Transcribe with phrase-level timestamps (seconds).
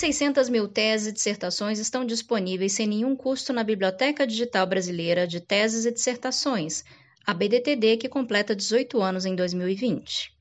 [0.00, 5.40] 600 mil teses e dissertações estão disponíveis sem nenhum custo na Biblioteca Digital Brasileira de
[5.40, 6.82] Teses e Dissertações,
[7.26, 10.32] a BDTD, que completa 18 anos em 2020.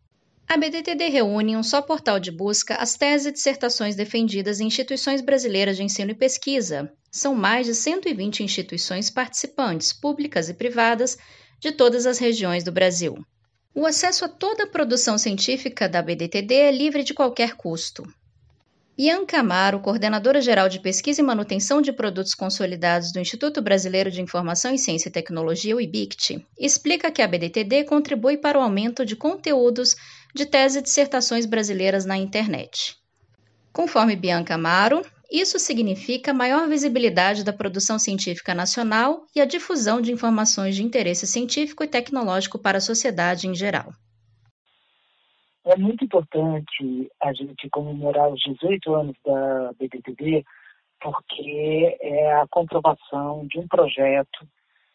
[0.47, 4.67] A BDTD reúne em um só portal de busca as teses e dissertações defendidas em
[4.67, 6.89] instituições brasileiras de ensino e pesquisa.
[7.11, 11.17] São mais de 120 instituições participantes, públicas e privadas,
[11.59, 13.17] de todas as regiões do Brasil.
[13.75, 18.07] O acesso a toda a produção científica da BDTD é livre de qualquer custo.
[18.99, 24.21] Bianca Amaro, coordenadora geral de pesquisa e manutenção de produtos consolidados do Instituto Brasileiro de
[24.21, 29.05] Informação em Ciência e Tecnologia, o IBICT, explica que a BDTD contribui para o aumento
[29.05, 29.95] de conteúdos
[30.35, 32.97] de tese e dissertações brasileiras na internet.
[33.71, 40.11] Conforme Bianca Amaro, isso significa maior visibilidade da produção científica nacional e a difusão de
[40.11, 43.93] informações de interesse científico e tecnológico para a sociedade em geral.
[45.69, 50.43] É muito importante a gente comemorar os 18 anos da BBTD,
[50.99, 54.47] porque é a comprovação de um projeto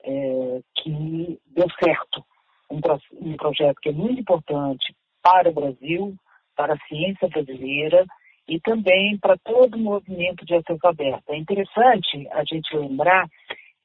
[0.03, 2.25] é, que deu certo.
[2.69, 2.81] Um,
[3.21, 6.17] um projeto que é muito importante para o Brasil,
[6.57, 8.05] para a ciência brasileira
[8.49, 11.23] e também para todo o movimento de acesso aberto.
[11.29, 13.29] É interessante a gente lembrar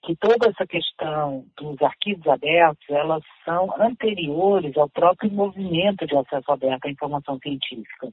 [0.04, 6.52] que toda essa questão dos arquivos abertos, elas são anteriores ao próprio movimento de acesso
[6.52, 8.12] aberto à informação científica.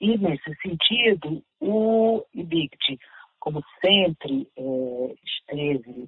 [0.00, 2.98] E, nesse sentido, o IBICT,
[3.38, 6.06] como sempre é, esteve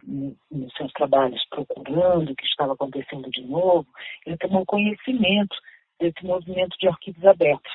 [0.50, 3.86] nos seus trabalhos procurando o que estava acontecendo de novo,
[4.26, 5.56] ele tomou conhecimento
[6.00, 7.72] desse movimento de arquivos abertos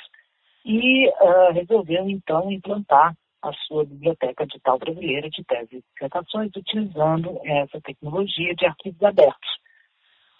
[0.65, 3.13] e uh, resolveu então implantar
[3.43, 9.49] a sua biblioteca digital brasileira de teses e dissertações utilizando essa tecnologia de arquivos abertos.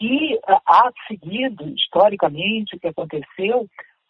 [0.02, 3.68] E, a seguido, historicamente, o que aconteceu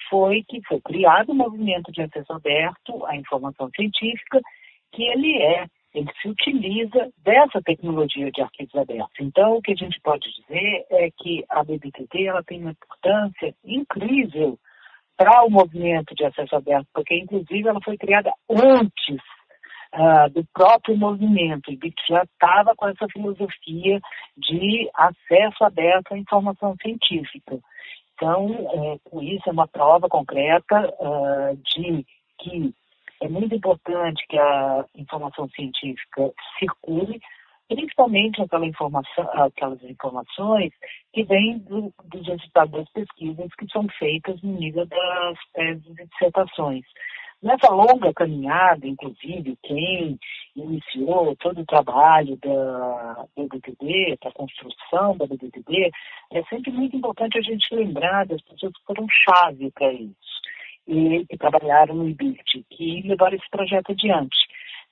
[0.10, 4.40] foi que foi criado um movimento de acesso aberto à informação científica,
[4.92, 9.16] que ele é, ele se utiliza dessa tecnologia de arquivos abertos.
[9.20, 13.56] Então, o que a gente pode dizer é que a BBTT ela tem uma importância
[13.64, 14.58] incrível
[15.18, 19.22] para o movimento de acesso aberto, porque inclusive ela foi criada antes
[19.94, 24.00] uh, do próprio movimento, e já estava com essa filosofia
[24.38, 27.60] de acesso aberto à informação científica.
[28.16, 32.06] Então, é, isso, é uma prova concreta uh, de
[32.40, 32.74] que
[33.22, 37.20] é muito importante que a informação científica circule,
[37.76, 40.72] principalmente aquela informação, aquelas informações
[41.12, 46.06] que vêm do, dos resultados das pesquisas que são feitas no nível das teses e
[46.08, 46.86] dissertações.
[47.42, 50.18] Nessa longa caminhada, inclusive, quem
[50.56, 55.92] iniciou todo o trabalho da BDTD, da construção da BDTD,
[56.32, 60.34] é sempre muito importante a gente lembrar das pessoas que foram chave para isso
[60.88, 64.38] e que trabalharam no IBIT, que levaram esse projeto adiante.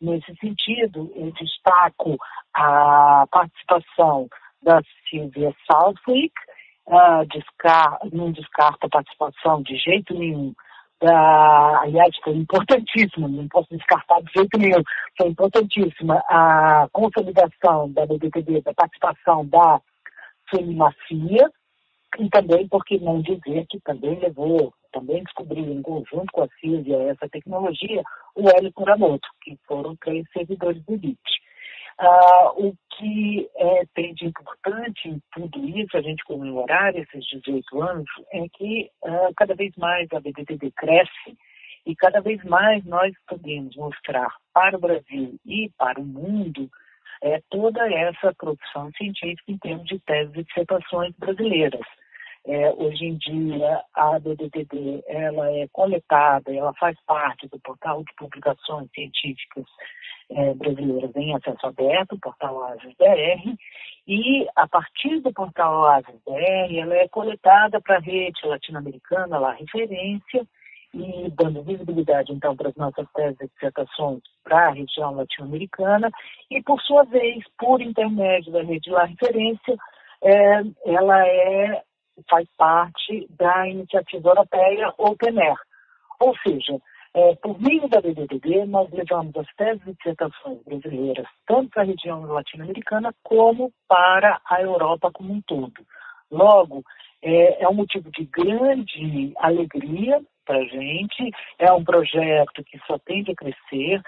[0.01, 2.17] Nesse sentido, eu destaco
[2.53, 4.27] a participação
[4.63, 6.33] da Silvia Southwick,
[6.87, 10.53] uh, descar não descarta a participação de jeito nenhum
[11.01, 14.83] da, aliás, foi importantíssima, não posso descartar de jeito nenhum,
[15.17, 19.81] foi importantíssima a consolidação da BBTB, da participação da
[20.49, 21.49] Sulimafia,
[22.19, 26.47] e também, por que não dizer que também levou, também descobriu em conjunto com a
[26.59, 28.03] Silvia essa tecnologia,
[28.35, 31.19] o Hélio Kuramoto, que foram três servidores do BIT.
[31.97, 37.81] Ah, o que é, tem de importante em tudo isso, a gente comemorar esses 18
[37.81, 41.37] anos, é que ah, cada vez mais a BDTD cresce
[41.85, 46.69] e cada vez mais nós podemos mostrar para o Brasil e para o mundo
[47.21, 51.85] é, toda essa produção científica em termos de teses e dissertações brasileiras.
[52.45, 58.13] É, hoje em dia, a BDTD ela é coletada, ela faz parte do portal de
[58.15, 59.65] publicações científicas
[60.31, 63.55] é, brasileiras em acesso aberto, o portal Oasis BR,
[64.07, 69.53] e a partir do portal Oasis BR, ela é coletada para a rede latino-americana, lá
[69.53, 70.47] referência,
[70.93, 76.09] e dando visibilidade, então, para as nossas teses e dissertações para a região latino-americana,
[76.49, 79.77] e, por sua vez, por intermédio da rede lá referência,
[80.23, 81.83] é, ela é
[82.31, 85.57] faz parte da iniciativa europeia Open Air.
[86.21, 86.79] Ou seja,
[87.13, 91.85] é, por meio da BBDD, nós levamos as teses e dissertações brasileiras, tanto para a
[91.85, 95.73] região latino-americana como para a Europa como um todo.
[96.31, 96.83] Logo,
[97.21, 102.97] é, é um motivo de grande alegria para a gente, é um projeto que só
[102.99, 104.01] tende a crescer,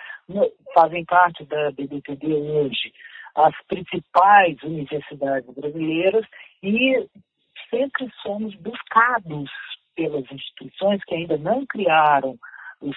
[0.74, 2.94] fazem parte da BBTD hoje
[3.36, 6.26] as principais universidades brasileiras
[6.62, 7.08] e
[7.74, 9.50] sempre somos buscados
[9.96, 12.38] pelas instituições que ainda não criaram
[12.82, 12.96] os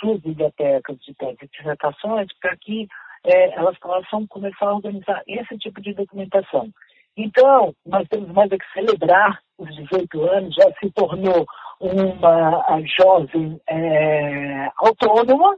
[0.00, 2.88] suas bibliotecas de tese e dissertações para que
[3.24, 6.70] é, elas possam começar a organizar esse tipo de documentação.
[7.16, 11.46] Então, nós temos mais a que celebrar os 18 anos, já se tornou
[11.80, 15.56] uma jovem é, autônoma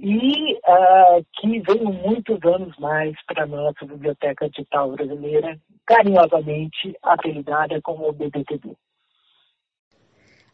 [0.00, 5.58] e uh, que veio muitos anos mais para a nossa Biblioteca Digital Brasileira,
[5.90, 8.76] carinhosamente apelidada como BBTB.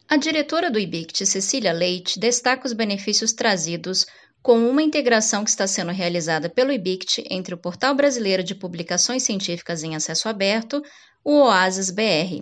[0.09, 4.07] A diretora do IBICT, Cecília Leite, destaca os benefícios trazidos
[4.41, 9.23] com uma integração que está sendo realizada pelo IBICT entre o Portal Brasileiro de Publicações
[9.23, 10.81] Científicas em Acesso Aberto,
[11.23, 12.41] o OASIS BR,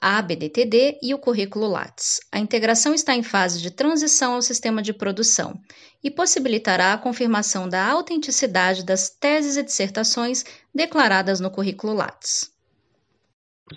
[0.00, 2.20] a ABDTD e o currículo Lattes.
[2.32, 5.54] A integração está em fase de transição ao sistema de produção
[6.04, 10.44] e possibilitará a confirmação da autenticidade das teses e dissertações
[10.74, 12.52] declaradas no currículo Lattes.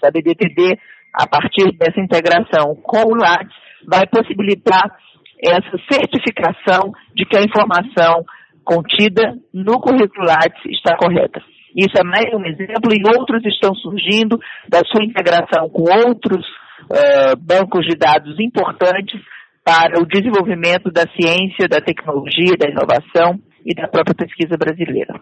[0.04, 0.78] A ABDTD,
[1.14, 3.56] a partir dessa integração com o Lattes,
[3.88, 4.98] vai possibilitar
[5.42, 8.24] essa certificação de que a informação
[8.64, 11.42] contida no currículo Lattes está correta.
[11.76, 17.36] Isso é mais um exemplo e outros estão surgindo da sua integração com outros uh,
[17.38, 19.20] bancos de dados importantes
[19.64, 25.22] para o desenvolvimento da ciência, da tecnologia, da inovação e da própria pesquisa brasileira.